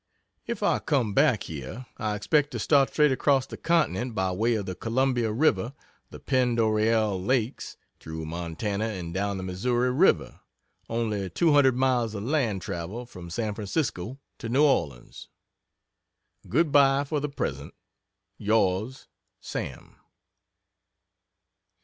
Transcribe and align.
If 0.47 0.63
I 0.63 0.79
come 0.79 1.13
back 1.13 1.43
here 1.43 1.85
I 1.97 2.15
expect 2.15 2.49
to 2.53 2.57
start 2.59 2.89
straight 2.89 3.11
across 3.11 3.45
the 3.45 3.55
continent 3.55 4.15
by 4.15 4.31
way 4.31 4.55
of 4.55 4.65
the 4.65 4.73
Columbia 4.73 5.31
river, 5.31 5.75
the 6.09 6.19
Pend 6.19 6.57
d'Oreille 6.57 7.23
Lakes, 7.23 7.77
through 7.99 8.25
Montana 8.25 8.85
and 8.85 9.13
down 9.13 9.37
the 9.37 9.43
Missouri 9.43 9.91
river, 9.91 10.39
only 10.89 11.29
200 11.29 11.75
miles 11.75 12.15
of 12.15 12.23
land 12.23 12.63
travel 12.63 13.05
from 13.05 13.29
San 13.29 13.53
Francisco 13.53 14.17
to 14.39 14.49
New 14.49 14.63
Orleans. 14.63 15.29
Goodbye 16.49 17.03
for 17.03 17.19
the 17.19 17.29
present. 17.29 17.75
Yours, 18.39 19.07
SAM. 19.39 19.97